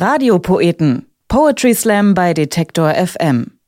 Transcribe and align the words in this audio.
Radiopoeten. 0.00 1.06
Poetry 1.26 1.74
Slam 1.74 2.14
bei 2.14 2.32
Detektor 2.32 2.94
FM. 2.94 3.58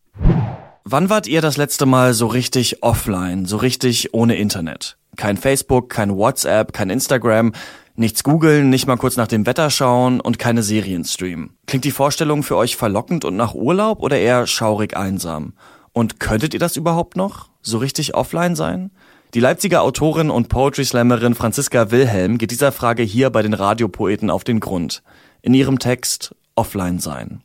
Wann 0.84 1.10
wart 1.10 1.26
ihr 1.26 1.40
das 1.40 1.56
letzte 1.56 1.86
Mal 1.86 2.14
so 2.14 2.28
richtig 2.28 2.84
offline, 2.84 3.46
so 3.46 3.56
richtig 3.56 4.14
ohne 4.14 4.36
Internet? 4.36 4.96
Kein 5.16 5.36
Facebook, 5.36 5.88
kein 5.90 6.16
WhatsApp, 6.16 6.72
kein 6.72 6.88
Instagram, 6.88 7.50
nichts 7.96 8.22
googeln, 8.22 8.70
nicht 8.70 8.86
mal 8.86 8.96
kurz 8.96 9.16
nach 9.16 9.26
dem 9.26 9.44
Wetter 9.44 9.70
schauen 9.70 10.20
und 10.20 10.38
keine 10.38 10.62
Serien 10.62 11.04
streamen. 11.04 11.56
Klingt 11.66 11.84
die 11.84 11.90
Vorstellung 11.90 12.44
für 12.44 12.56
euch 12.56 12.76
verlockend 12.76 13.24
und 13.24 13.34
nach 13.34 13.54
Urlaub 13.54 14.00
oder 14.00 14.16
eher 14.16 14.46
schaurig 14.46 14.96
einsam? 14.96 15.54
Und 15.92 16.20
könntet 16.20 16.54
ihr 16.54 16.60
das 16.60 16.76
überhaupt 16.76 17.16
noch? 17.16 17.50
So 17.60 17.78
richtig 17.78 18.14
offline 18.14 18.54
sein? 18.54 18.92
Die 19.34 19.40
Leipziger 19.40 19.82
Autorin 19.82 20.30
und 20.30 20.48
Poetry 20.48 20.84
Slammerin 20.84 21.34
Franziska 21.34 21.90
Wilhelm 21.90 22.38
geht 22.38 22.52
dieser 22.52 22.70
Frage 22.70 23.02
hier 23.02 23.30
bei 23.30 23.42
den 23.42 23.54
Radiopoeten 23.54 24.30
auf 24.30 24.44
den 24.44 24.60
Grund. 24.60 25.02
In 25.42 25.54
ihrem 25.54 25.78
Text 25.78 26.34
Offline 26.54 26.98
sein. 26.98 27.42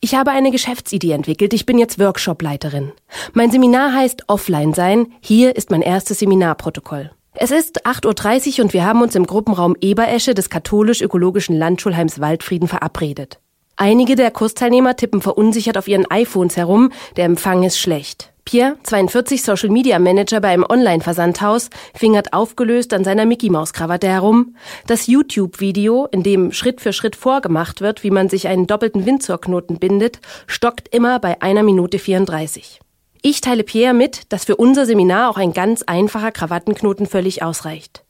Ich 0.00 0.14
habe 0.14 0.30
eine 0.30 0.50
Geschäftsidee 0.50 1.12
entwickelt. 1.12 1.52
Ich 1.52 1.66
bin 1.66 1.78
jetzt 1.78 1.98
Workshopleiterin. 1.98 2.92
Mein 3.34 3.50
Seminar 3.50 3.92
heißt 3.92 4.24
Offline 4.28 4.72
sein. 4.72 5.08
Hier 5.20 5.56
ist 5.56 5.70
mein 5.70 5.82
erstes 5.82 6.20
Seminarprotokoll. 6.20 7.10
Es 7.34 7.50
ist 7.50 7.86
8.30 7.86 8.58
Uhr 8.58 8.64
und 8.64 8.72
wir 8.72 8.84
haben 8.84 9.02
uns 9.02 9.14
im 9.14 9.26
Gruppenraum 9.26 9.76
Eberesche 9.80 10.34
des 10.34 10.48
katholisch-ökologischen 10.48 11.56
Landschulheims 11.56 12.18
Waldfrieden 12.18 12.66
verabredet. 12.66 13.40
Einige 13.76 14.16
der 14.16 14.30
Kursteilnehmer 14.30 14.96
tippen 14.96 15.20
verunsichert 15.20 15.78
auf 15.78 15.86
ihren 15.86 16.10
iPhones 16.10 16.56
herum. 16.56 16.92
Der 17.16 17.26
Empfang 17.26 17.62
ist 17.62 17.78
schlecht. 17.78 18.29
Pierre, 18.44 18.76
42 18.82 19.42
Social 19.42 19.70
Media 19.70 19.98
Manager 19.98 20.40
bei 20.40 20.48
einem 20.48 20.64
Online-Versandhaus, 20.68 21.70
fingert 21.94 22.32
aufgelöst 22.32 22.92
an 22.92 23.04
seiner 23.04 23.26
Mickey 23.26 23.50
Maus 23.50 23.72
Krawatte 23.72 24.08
herum. 24.08 24.56
Das 24.86 25.06
YouTube-Video, 25.06 26.06
in 26.06 26.22
dem 26.22 26.52
Schritt 26.52 26.80
für 26.80 26.92
Schritt 26.92 27.16
vorgemacht 27.16 27.80
wird, 27.80 28.02
wie 28.02 28.10
man 28.10 28.28
sich 28.28 28.48
einen 28.48 28.66
doppelten 28.66 29.06
Windsurknoten 29.06 29.78
bindet, 29.78 30.20
stockt 30.46 30.94
immer 30.94 31.18
bei 31.18 31.40
einer 31.42 31.62
Minute 31.62 31.98
34. 31.98 32.80
Ich 33.22 33.40
teile 33.40 33.64
Pierre 33.64 33.94
mit, 33.94 34.32
dass 34.32 34.46
für 34.46 34.56
unser 34.56 34.86
Seminar 34.86 35.30
auch 35.30 35.36
ein 35.36 35.52
ganz 35.52 35.82
einfacher 35.82 36.32
Krawattenknoten 36.32 37.06
völlig 37.06 37.42
ausreicht. 37.42 38.04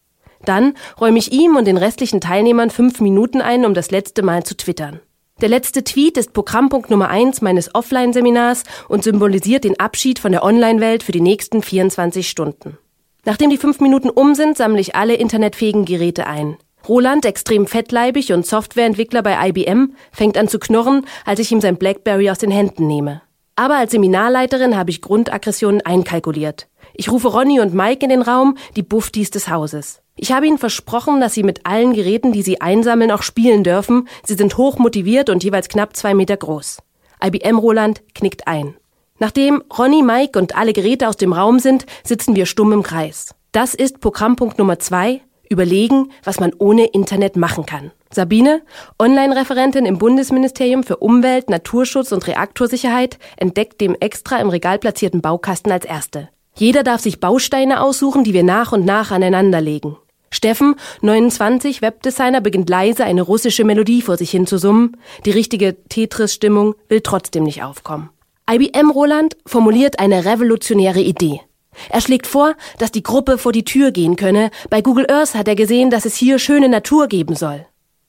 Dann 0.44 0.74
räume 1.00 1.18
ich 1.18 1.32
ihm 1.32 1.56
und 1.56 1.66
den 1.66 1.76
restlichen 1.76 2.20
Teilnehmern 2.20 2.70
fünf 2.70 3.00
Minuten 3.00 3.40
ein, 3.40 3.66
um 3.66 3.74
das 3.74 3.90
letzte 3.90 4.22
Mal 4.22 4.44
zu 4.44 4.56
twittern. 4.56 5.00
Der 5.40 5.48
letzte 5.48 5.82
Tweet 5.82 6.18
ist 6.18 6.34
Programmpunkt 6.34 6.90
Nummer 6.90 7.08
eins 7.08 7.40
meines 7.40 7.74
Offline-Seminars 7.74 8.64
und 8.90 9.02
symbolisiert 9.02 9.64
den 9.64 9.80
Abschied 9.80 10.18
von 10.18 10.32
der 10.32 10.44
Online-Welt 10.44 11.02
für 11.02 11.12
die 11.12 11.22
nächsten 11.22 11.62
24 11.62 12.28
Stunden. 12.28 12.76
Nachdem 13.24 13.48
die 13.48 13.56
fünf 13.56 13.80
Minuten 13.80 14.10
um 14.10 14.34
sind, 14.34 14.58
sammle 14.58 14.82
ich 14.82 14.96
alle 14.96 15.14
internetfähigen 15.14 15.86
Geräte 15.86 16.26
ein. 16.26 16.58
Roland, 16.86 17.24
extrem 17.24 17.66
fettleibig 17.66 18.34
und 18.34 18.46
Softwareentwickler 18.46 19.22
bei 19.22 19.48
IBM, 19.48 19.94
fängt 20.12 20.36
an 20.36 20.48
zu 20.48 20.58
knurren, 20.58 21.06
als 21.24 21.40
ich 21.40 21.50
ihm 21.50 21.62
sein 21.62 21.78
Blackberry 21.78 22.28
aus 22.28 22.38
den 22.38 22.50
Händen 22.50 22.86
nehme. 22.86 23.22
Aber 23.56 23.76
als 23.76 23.92
Seminarleiterin 23.92 24.76
habe 24.76 24.90
ich 24.90 25.00
Grundaggressionen 25.00 25.80
einkalkuliert. 25.80 26.68
Ich 26.92 27.10
rufe 27.10 27.28
Ronny 27.28 27.60
und 27.60 27.72
Mike 27.72 28.04
in 28.04 28.10
den 28.10 28.22
Raum, 28.22 28.58
die 28.76 28.82
Buffdies 28.82 29.30
des 29.30 29.48
Hauses. 29.48 30.02
Ich 30.22 30.32
habe 30.32 30.46
ihnen 30.46 30.58
versprochen, 30.58 31.18
dass 31.18 31.32
sie 31.32 31.42
mit 31.42 31.64
allen 31.64 31.94
Geräten, 31.94 32.30
die 32.30 32.42
sie 32.42 32.60
einsammeln, 32.60 33.10
auch 33.10 33.22
spielen 33.22 33.64
dürfen. 33.64 34.06
Sie 34.22 34.34
sind 34.34 34.58
hoch 34.58 34.76
motiviert 34.76 35.30
und 35.30 35.42
jeweils 35.42 35.70
knapp 35.70 35.96
zwei 35.96 36.12
Meter 36.12 36.36
groß. 36.36 36.82
IBM 37.24 37.58
Roland 37.58 38.02
knickt 38.14 38.46
ein. 38.46 38.74
Nachdem 39.18 39.62
Ronny, 39.78 40.02
Mike 40.02 40.38
und 40.38 40.56
alle 40.56 40.74
Geräte 40.74 41.08
aus 41.08 41.16
dem 41.16 41.32
Raum 41.32 41.58
sind, 41.58 41.86
sitzen 42.04 42.36
wir 42.36 42.44
stumm 42.44 42.74
im 42.74 42.82
Kreis. 42.82 43.34
Das 43.52 43.72
ist 43.72 44.00
Programmpunkt 44.00 44.58
Nummer 44.58 44.78
zwei. 44.78 45.22
Überlegen, 45.48 46.10
was 46.22 46.38
man 46.38 46.52
ohne 46.58 46.84
Internet 46.84 47.36
machen 47.36 47.64
kann. 47.64 47.90
Sabine, 48.12 48.60
Online-Referentin 48.98 49.86
im 49.86 49.96
Bundesministerium 49.96 50.82
für 50.82 50.98
Umwelt, 50.98 51.48
Naturschutz 51.48 52.12
und 52.12 52.26
Reaktorsicherheit, 52.26 53.18
entdeckt 53.38 53.80
dem 53.80 53.96
extra 53.98 54.36
im 54.36 54.50
Regal 54.50 54.78
platzierten 54.78 55.22
Baukasten 55.22 55.72
als 55.72 55.86
erste. 55.86 56.28
Jeder 56.54 56.82
darf 56.82 57.00
sich 57.00 57.20
Bausteine 57.20 57.80
aussuchen, 57.80 58.22
die 58.22 58.34
wir 58.34 58.44
nach 58.44 58.72
und 58.72 58.84
nach 58.84 59.12
aneinanderlegen. 59.12 59.96
Steffen, 60.32 60.76
29, 61.02 61.82
Webdesigner, 61.82 62.40
beginnt 62.40 62.70
leise 62.70 63.04
eine 63.04 63.22
russische 63.22 63.64
Melodie 63.64 64.00
vor 64.00 64.16
sich 64.16 64.30
hin 64.30 64.46
zu 64.46 64.58
summen. 64.58 64.96
Die 65.26 65.32
richtige 65.32 65.76
Tetris-Stimmung 65.88 66.76
will 66.88 67.00
trotzdem 67.00 67.42
nicht 67.42 67.62
aufkommen. 67.62 68.10
IBM 68.50 68.90
Roland 68.90 69.36
formuliert 69.44 69.98
eine 69.98 70.24
revolutionäre 70.24 71.00
Idee. 71.00 71.40
Er 71.88 72.00
schlägt 72.00 72.26
vor, 72.26 72.54
dass 72.78 72.90
die 72.92 73.02
Gruppe 73.02 73.38
vor 73.38 73.52
die 73.52 73.64
Tür 73.64 73.90
gehen 73.90 74.16
könne. 74.16 74.50
Bei 74.70 74.82
Google 74.82 75.10
Earth 75.10 75.34
hat 75.34 75.48
er 75.48 75.56
gesehen, 75.56 75.90
dass 75.90 76.04
es 76.04 76.16
hier 76.16 76.38
schöne 76.38 76.68
Natur 76.68 77.06
geben 77.08 77.36
soll. 77.36 77.66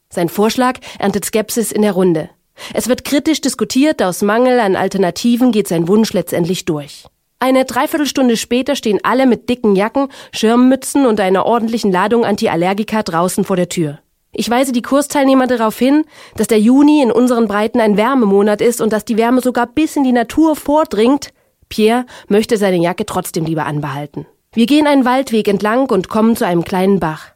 Sein 0.09 0.29
Vorschlag 0.29 0.79
erntet 0.99 1.25
Skepsis 1.25 1.71
in 1.71 1.81
der 1.81 1.93
Runde. 1.93 2.29
Es 2.73 2.87
wird 2.87 3.03
kritisch 3.03 3.41
diskutiert, 3.41 4.01
aus 4.01 4.21
Mangel 4.21 4.59
an 4.59 4.75
Alternativen 4.75 5.51
geht 5.51 5.67
sein 5.67 5.87
Wunsch 5.87 6.13
letztendlich 6.13 6.65
durch. 6.65 7.05
Eine 7.43 7.65
Dreiviertelstunde 7.65 8.37
später 8.37 8.75
stehen 8.75 8.99
alle 9.01 9.25
mit 9.25 9.49
dicken 9.49 9.75
Jacken, 9.75 10.09
Schirmmützen 10.31 11.07
und 11.07 11.19
einer 11.19 11.47
ordentlichen 11.47 11.91
Ladung 11.91 12.23
Antiallergika 12.23 13.01
draußen 13.01 13.45
vor 13.45 13.55
der 13.55 13.67
Tür. 13.67 13.97
Ich 14.31 14.47
weise 14.47 14.71
die 14.71 14.83
Kursteilnehmer 14.83 15.47
darauf 15.47 15.75
hin, 15.79 16.05
dass 16.37 16.45
der 16.45 16.59
Juni 16.59 17.01
in 17.01 17.11
unseren 17.11 17.47
Breiten 17.47 17.81
ein 17.81 17.97
Wärmemonat 17.97 18.61
ist 18.61 18.79
und 18.79 18.93
dass 18.93 19.05
die 19.05 19.17
Wärme 19.17 19.41
sogar 19.41 19.65
bis 19.65 19.95
in 19.95 20.03
die 20.03 20.11
Natur 20.11 20.55
vordringt. 20.55 21.33
Pierre 21.67 22.05
möchte 22.27 22.57
seine 22.57 22.77
Jacke 22.77 23.07
trotzdem 23.07 23.45
lieber 23.45 23.65
anbehalten. 23.65 24.27
Wir 24.53 24.67
gehen 24.67 24.85
einen 24.85 25.03
Waldweg 25.03 25.47
entlang 25.47 25.89
und 25.89 26.09
kommen 26.09 26.35
zu 26.35 26.45
einem 26.45 26.63
kleinen 26.63 26.99
Bach. 26.99 27.29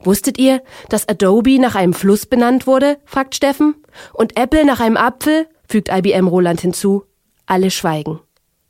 Wusstet 0.00 0.38
ihr, 0.38 0.60
dass 0.88 1.08
Adobe 1.08 1.60
nach 1.60 1.76
einem 1.76 1.94
Fluss 1.94 2.26
benannt 2.26 2.66
wurde? 2.66 2.98
fragt 3.04 3.36
Steffen. 3.36 3.76
Und 4.12 4.36
Apple 4.36 4.64
nach 4.64 4.80
einem 4.80 4.96
Apfel? 4.96 5.46
fügt 5.68 5.88
IBM 5.88 6.26
Roland 6.26 6.60
hinzu. 6.62 7.04
Alle 7.46 7.70
schweigen. 7.70 8.18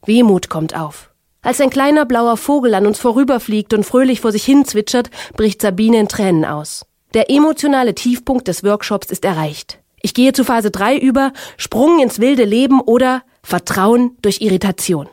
Wehmut 0.07 0.49
kommt 0.49 0.77
auf. 0.77 1.11
Als 1.43 1.61
ein 1.61 1.71
kleiner 1.71 2.07
blauer 2.07 2.37
Vogel 2.37 2.75
an 2.75 2.87
uns 2.87 2.99
vorüberfliegt 2.99 3.73
und 3.73 3.85
fröhlich 3.85 4.21
vor 4.21 4.33
sich 4.33 4.45
hin 4.45 4.65
zwitschert, 4.65 5.11
bricht 5.37 5.63
Sabine 5.63 6.01
in 6.01 6.09
Tränen 6.09 6.45
aus. 6.45 6.87
Der 7.15 7.31
emotionale 7.31 7.95
Tiefpunkt 7.95 8.49
des 8.49 8.65
Workshops 8.65 9.11
ist 9.11 9.25
erreicht. 9.25 9.79
Ich 10.03 10.15
gehe 10.15 10.33
zu 10.33 10.45
Phase 10.45 10.71
3 10.71 10.99
über, 10.99 11.33
Sprung 11.57 12.01
ins 12.01 12.19
wilde 12.19 12.45
Leben 12.45 12.81
oder 12.81 13.23
Vertrauen 13.43 14.17
durch 14.23 14.41
Irritation. 14.41 15.09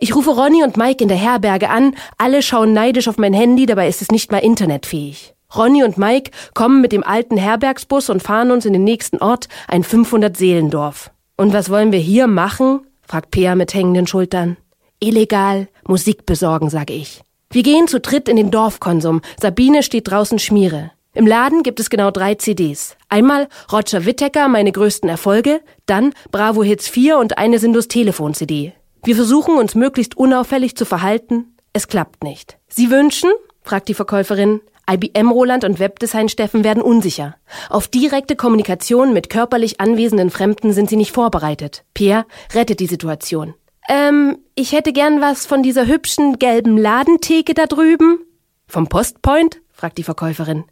Ich 0.00 0.14
rufe 0.14 0.30
Ronny 0.30 0.62
und 0.62 0.76
Mike 0.76 1.02
in 1.02 1.08
der 1.08 1.16
Herberge 1.16 1.70
an, 1.70 1.94
alle 2.18 2.42
schauen 2.42 2.72
neidisch 2.72 3.08
auf 3.08 3.18
mein 3.18 3.32
Handy, 3.32 3.66
dabei 3.66 3.88
ist 3.88 4.02
es 4.02 4.10
nicht 4.10 4.30
mal 4.30 4.38
internetfähig. 4.38 5.34
Ronny 5.56 5.82
und 5.82 5.96
Mike 5.96 6.30
kommen 6.54 6.80
mit 6.80 6.92
dem 6.92 7.02
alten 7.02 7.36
Herbergsbus 7.36 8.10
und 8.10 8.22
fahren 8.22 8.50
uns 8.50 8.66
in 8.66 8.74
den 8.74 8.84
nächsten 8.84 9.18
Ort, 9.18 9.48
ein 9.66 9.82
500-Seelendorf. 9.82 11.10
Und 11.36 11.52
was 11.52 11.70
wollen 11.70 11.92
wir 11.92 11.98
hier 11.98 12.26
machen? 12.26 12.80
Fragt 13.08 13.30
Peer 13.30 13.56
mit 13.56 13.74
hängenden 13.74 14.06
Schultern. 14.06 14.58
Illegal 15.00 15.68
Musik 15.86 16.26
besorgen, 16.26 16.70
sage 16.70 16.92
ich. 16.92 17.22
Wir 17.50 17.62
gehen 17.62 17.88
zu 17.88 18.00
dritt 18.00 18.28
in 18.28 18.36
den 18.36 18.50
Dorfkonsum. 18.50 19.22
Sabine 19.40 19.82
steht 19.82 20.10
draußen 20.10 20.38
Schmiere. 20.38 20.90
Im 21.14 21.26
Laden 21.26 21.62
gibt 21.62 21.80
es 21.80 21.88
genau 21.88 22.10
drei 22.10 22.34
CDs. 22.34 22.96
Einmal 23.08 23.48
Roger 23.72 24.04
Whittaker, 24.04 24.48
meine 24.48 24.70
größten 24.70 25.08
Erfolge, 25.08 25.62
dann 25.86 26.12
Bravo 26.30 26.62
Hits 26.62 26.86
4 26.88 27.16
und 27.18 27.38
eine 27.38 27.58
Sindus 27.58 27.88
Telefon 27.88 28.34
CD. 28.34 28.74
Wir 29.02 29.16
versuchen 29.16 29.56
uns 29.56 29.74
möglichst 29.74 30.16
unauffällig 30.16 30.76
zu 30.76 30.84
verhalten. 30.84 31.56
Es 31.72 31.88
klappt 31.88 32.22
nicht. 32.22 32.58
Sie 32.68 32.90
wünschen? 32.90 33.30
fragt 33.62 33.88
die 33.88 33.94
Verkäuferin. 33.94 34.60
IBM 34.90 35.30
Roland 35.30 35.64
und 35.64 35.78
Webdesign 35.78 36.28
Steffen 36.28 36.64
werden 36.64 36.82
unsicher. 36.82 37.36
Auf 37.68 37.88
direkte 37.88 38.36
Kommunikation 38.36 39.12
mit 39.12 39.28
körperlich 39.28 39.80
anwesenden 39.80 40.30
Fremden 40.30 40.72
sind 40.72 40.88
sie 40.88 40.96
nicht 40.96 41.12
vorbereitet. 41.12 41.84
Pierre 41.92 42.24
rettet 42.54 42.80
die 42.80 42.86
Situation. 42.86 43.54
Ähm, 43.88 44.38
ich 44.54 44.72
hätte 44.72 44.92
gern 44.92 45.20
was 45.20 45.46
von 45.46 45.62
dieser 45.62 45.86
hübschen 45.86 46.38
gelben 46.38 46.78
Ladentheke 46.78 47.54
da 47.54 47.66
drüben. 47.66 48.18
Vom 48.66 48.88
Postpoint? 48.88 49.60
fragt 49.72 49.98
die 49.98 50.02
Verkäuferin. 50.02 50.64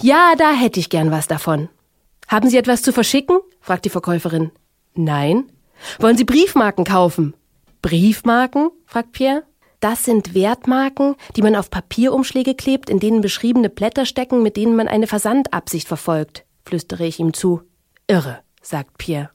Ja, 0.00 0.34
da 0.36 0.52
hätte 0.52 0.80
ich 0.80 0.90
gern 0.90 1.10
was 1.10 1.26
davon. 1.26 1.68
Haben 2.28 2.48
Sie 2.48 2.58
etwas 2.58 2.82
zu 2.82 2.92
verschicken? 2.92 3.38
fragt 3.60 3.84
die 3.84 3.90
Verkäuferin. 3.90 4.50
Nein. 4.94 5.50
Wollen 5.98 6.16
Sie 6.16 6.24
Briefmarken 6.24 6.84
kaufen? 6.84 7.34
Briefmarken? 7.80 8.70
fragt 8.86 9.12
Pierre. 9.12 9.42
Das 9.82 10.04
sind 10.04 10.32
Wertmarken, 10.32 11.16
die 11.34 11.42
man 11.42 11.56
auf 11.56 11.68
Papierumschläge 11.68 12.54
klebt, 12.54 12.88
in 12.88 13.00
denen 13.00 13.20
beschriebene 13.20 13.68
Blätter 13.68 14.06
stecken, 14.06 14.40
mit 14.40 14.56
denen 14.56 14.76
man 14.76 14.86
eine 14.86 15.08
Versandabsicht 15.08 15.88
verfolgt, 15.88 16.44
flüstere 16.64 17.04
ich 17.04 17.18
ihm 17.18 17.34
zu. 17.34 17.62
Irre, 18.06 18.38
sagt 18.62 18.96
Pierre. 18.96 19.30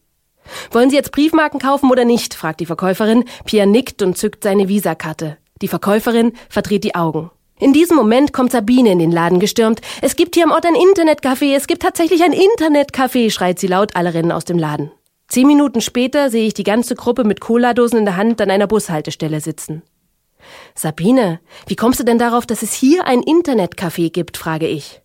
Wollen 0.71 0.89
Sie 0.89 0.95
jetzt 0.95 1.11
Briefmarken 1.11 1.59
kaufen 1.59 1.91
oder 1.91 2.05
nicht? 2.05 2.33
fragt 2.33 2.61
die 2.61 2.65
Verkäuferin. 2.65 3.25
Pierre 3.43 3.67
nickt 3.67 4.01
und 4.01 4.17
zückt 4.17 4.45
seine 4.45 4.69
Visakarte. 4.69 5.35
Die 5.61 5.67
Verkäuferin 5.67 6.31
verdreht 6.47 6.85
die 6.85 6.95
Augen. 6.95 7.29
In 7.59 7.73
diesem 7.73 7.97
Moment 7.97 8.31
kommt 8.31 8.53
Sabine 8.53 8.93
in 8.93 8.99
den 8.99 9.11
Laden 9.11 9.41
gestürmt. 9.41 9.81
Es 10.01 10.15
gibt 10.15 10.35
hier 10.35 10.45
am 10.45 10.51
Ort 10.51 10.65
ein 10.65 10.75
Internetcafé. 10.75 11.57
Es 11.57 11.67
gibt 11.67 11.81
tatsächlich 11.81 12.23
ein 12.23 12.31
Internetcafé, 12.31 13.31
schreit 13.31 13.59
sie 13.59 13.67
laut. 13.67 13.97
Alle 13.97 14.13
rennen 14.13 14.31
aus 14.31 14.45
dem 14.45 14.57
Laden. 14.57 14.91
Zehn 15.27 15.45
Minuten 15.45 15.81
später 15.81 16.29
sehe 16.29 16.47
ich 16.47 16.53
die 16.53 16.63
ganze 16.63 16.95
Gruppe 16.95 17.25
mit 17.25 17.41
Cola-Dosen 17.41 17.99
in 17.99 18.05
der 18.05 18.15
Hand 18.15 18.39
an 18.39 18.49
einer 18.49 18.67
Bushaltestelle 18.67 19.41
sitzen. 19.41 19.83
Sabine, 20.75 21.39
wie 21.67 21.75
kommst 21.75 21.99
du 21.99 22.03
denn 22.03 22.19
darauf, 22.19 22.45
dass 22.45 22.61
es 22.61 22.73
hier 22.73 23.05
ein 23.05 23.21
Internetcafé 23.21 24.11
gibt? 24.11 24.37
frage 24.37 24.67
ich. 24.67 25.01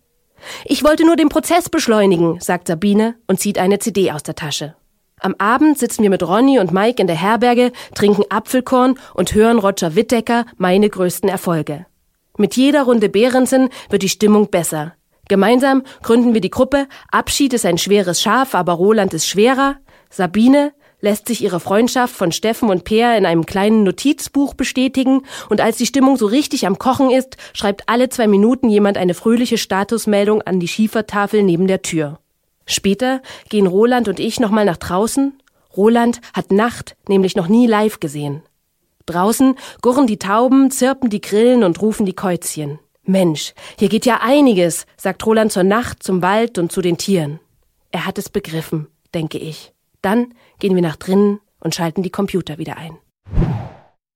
Ich 0.65 0.83
wollte 0.83 1.05
nur 1.05 1.15
den 1.15 1.29
Prozess 1.29 1.69
beschleunigen, 1.69 2.39
sagt 2.39 2.67
Sabine 2.67 3.15
und 3.27 3.39
zieht 3.39 3.57
eine 3.57 3.79
CD 3.79 4.11
aus 4.11 4.23
der 4.23 4.35
Tasche. 4.35 4.75
Am 5.19 5.35
Abend 5.37 5.79
sitzen 5.79 6.03
wir 6.03 6.09
mit 6.09 6.21
Ronny 6.21 6.59
und 6.59 6.73
Mike 6.73 7.01
in 7.01 7.07
der 7.07 7.15
Herberge, 7.15 7.71
trinken 7.95 8.25
Apfelkorn 8.29 8.99
und 9.13 9.33
hören 9.33 9.57
Roger 9.57 9.95
Whittaker 9.95 10.45
meine 10.57 10.89
größten 10.89 11.29
Erfolge. 11.29 11.85
Mit 12.37 12.57
jeder 12.57 12.83
Runde 12.83 13.09
Behrensen 13.09 13.69
wird 13.89 14.01
die 14.01 14.09
Stimmung 14.09 14.49
besser. 14.49 14.95
Gemeinsam 15.29 15.83
gründen 16.01 16.33
wir 16.33 16.41
die 16.41 16.49
Gruppe 16.49 16.87
Abschied 17.09 17.53
ist 17.53 17.65
ein 17.65 17.77
schweres 17.77 18.21
Schaf, 18.21 18.53
aber 18.55 18.73
Roland 18.73 19.13
ist 19.13 19.27
schwerer. 19.27 19.77
Sabine 20.09 20.73
lässt 21.03 21.27
sich 21.27 21.43
ihre 21.43 21.59
Freundschaft 21.59 22.15
von 22.15 22.31
Steffen 22.31 22.69
und 22.69 22.85
Peer 22.85 23.17
in 23.17 23.25
einem 23.25 23.45
kleinen 23.45 23.83
Notizbuch 23.83 24.53
bestätigen 24.53 25.23
und 25.49 25.59
als 25.59 25.75
die 25.75 25.85
Stimmung 25.85 26.15
so 26.15 26.25
richtig 26.25 26.65
am 26.65 26.79
Kochen 26.79 27.11
ist, 27.11 27.35
schreibt 27.51 27.89
alle 27.89 28.07
zwei 28.07 28.25
Minuten 28.25 28.69
jemand 28.69 28.97
eine 28.97 29.13
fröhliche 29.13 29.57
Statusmeldung 29.57 30.41
an 30.43 30.61
die 30.61 30.69
Schiefertafel 30.69 31.43
neben 31.43 31.67
der 31.67 31.81
Tür. 31.81 32.19
Später 32.65 33.21
gehen 33.49 33.67
Roland 33.67 34.07
und 34.07 34.21
ich 34.21 34.39
nochmal 34.39 34.63
nach 34.63 34.77
draußen. 34.77 35.33
Roland 35.75 36.21
hat 36.33 36.53
Nacht 36.53 36.95
nämlich 37.09 37.35
noch 37.35 37.49
nie 37.49 37.67
live 37.67 37.99
gesehen. 37.99 38.41
Draußen 39.05 39.55
gurren 39.81 40.07
die 40.07 40.19
Tauben, 40.19 40.71
zirpen 40.71 41.09
die 41.09 41.19
Grillen 41.19 41.65
und 41.65 41.81
rufen 41.81 42.05
die 42.05 42.15
Käuzchen. 42.15 42.79
Mensch, 43.03 43.53
hier 43.77 43.89
geht 43.89 44.05
ja 44.05 44.21
einiges, 44.21 44.85
sagt 44.95 45.25
Roland 45.25 45.51
zur 45.51 45.63
Nacht, 45.63 46.01
zum 46.01 46.21
Wald 46.21 46.57
und 46.57 46.71
zu 46.71 46.81
den 46.81 46.97
Tieren. 46.97 47.41
Er 47.91 48.05
hat 48.05 48.17
es 48.17 48.29
begriffen, 48.29 48.87
denke 49.13 49.37
ich. 49.37 49.72
Dann 50.03 50.35
gehen 50.59 50.75
wir 50.75 50.83
nach 50.83 50.97
drinnen 50.97 51.39
und 51.59 51.73
schalten 51.73 52.03
die 52.03 52.11
Computer 52.11 52.59
wieder 52.59 52.77
ein. 52.77 52.95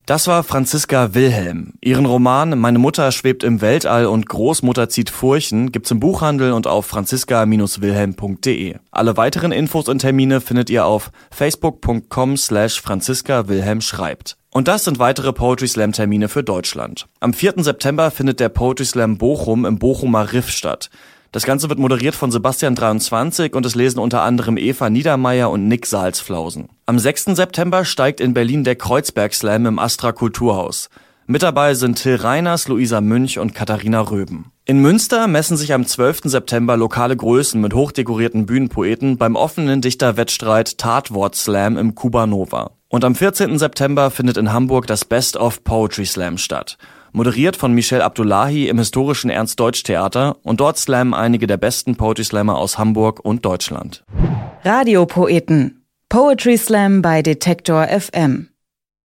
Das 0.06 0.28
war 0.28 0.44
Franziska 0.44 1.16
Wilhelm. 1.16 1.74
Ihren 1.82 2.06
Roman 2.06 2.58
Meine 2.58 2.80
Mutter 2.80 3.12
schwebt 3.12 3.44
im 3.44 3.60
Weltall 3.60 4.06
und 4.06 4.30
Großmutter 4.30 4.88
zieht 4.88 5.10
Furchen 5.10 5.74
gibt's 5.74 5.92
im 5.92 6.00
Buchhandel 6.00 6.54
und 6.54 6.66
auf 6.66 6.86
franziska-wilhelm.de. 6.86 8.76
Alle 8.90 9.18
weiteren 9.18 9.52
Infos 9.52 9.90
und 9.90 10.00
Termine 10.00 10.40
findet 10.40 10.70
ihr 10.70 10.86
auf 10.86 11.12
facebook.com 11.32 12.38
slash 12.38 12.80
franziska 12.82 13.50
wilhelm 13.50 13.82
schreibt. 13.82 14.38
Und 14.50 14.70
das 14.70 14.86
sind 14.86 14.98
weitere 14.98 15.34
Poetry 15.34 15.68
Slam 15.68 15.92
Termine 15.92 16.30
für 16.30 16.44
Deutschland. 16.44 17.08
Am 17.20 17.34
4. 17.34 17.56
September 17.58 18.10
findet 18.10 18.40
der 18.40 18.48
Poetry 18.48 18.86
Slam 18.86 19.18
Bochum 19.18 19.66
im 19.66 19.78
Bochumer 19.78 20.32
Riff 20.32 20.50
statt. 20.50 20.90
Das 21.32 21.44
Ganze 21.44 21.68
wird 21.70 21.80
moderiert 21.80 22.16
von 22.16 22.32
Sebastian 22.32 22.76
23 22.76 23.54
und 23.54 23.66
es 23.66 23.76
lesen 23.76 24.00
unter 24.00 24.22
anderem 24.22 24.58
Eva 24.58 24.90
Niedermeyer 24.90 25.50
und 25.50 25.68
Nick 25.68 25.86
Salzflausen. 25.86 26.70
Am 26.86 27.00
6. 27.00 27.36
September 27.36 27.84
steigt 27.84 28.22
in 28.22 28.34
Berlin 28.34 28.64
der 28.64 28.76
Kreuzberg 28.76 29.34
Slam 29.34 29.66
im 29.66 29.80
Astra 29.80 30.14
Kulturhaus. 30.14 30.90
Mit 31.26 31.44
dabei 31.44 31.74
sind 31.74 32.02
Till 32.02 32.16
Reiners, 32.16 32.70
Luisa 32.70 33.02
Münch 33.02 33.38
und 33.40 33.54
Katharina 33.54 34.00
Röben. 34.00 34.52
In 34.64 34.82
Münster 34.82 35.28
messen 35.28 35.58
sich 35.58 35.74
am 35.74 35.86
12. 35.86 36.22
September 36.24 36.78
lokale 36.78 37.18
Größen 37.18 37.60
mit 37.60 37.74
hochdekorierten 37.74 38.46
Bühnenpoeten 38.46 39.18
beim 39.18 39.36
offenen 39.36 39.82
Dichterwettstreit 39.82 40.78
Tatwort 40.78 41.36
Slam 41.36 41.78
im 41.78 41.96
Kubanova. 41.96 42.72
Und 42.88 43.04
am 43.04 43.16
14. 43.16 43.60
September 43.60 44.12
findet 44.12 44.38
in 44.38 44.54
Hamburg 44.54 44.88
das 44.88 45.04
Best 45.04 45.36
of 45.36 45.66
Poetry 45.66 46.06
Slam 46.06 46.38
statt 46.38 46.78
moderiert 47.12 47.56
von 47.56 47.74
Michel 47.74 48.02
Abdullahi 48.02 48.68
im 48.68 48.78
historischen 48.78 49.30
Ernst-Deutsch-Theater 49.30 50.38
und 50.44 50.60
dort 50.60 50.78
slammen 50.78 51.14
einige 51.14 51.48
der 51.48 51.58
besten 51.58 51.96
Poetry 51.96 52.24
Slammer 52.24 52.58
aus 52.58 52.78
Hamburg 52.78 53.20
und 53.24 53.46
Deutschland. 53.46 54.04
Radiopoeten. 54.64 55.86
Poetry 56.10 56.58
Slam 56.58 57.02
bei 57.02 57.22
Detektor 57.22 57.88
FM. 57.88 58.50